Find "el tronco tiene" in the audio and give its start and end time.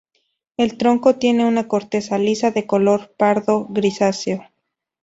0.57-1.45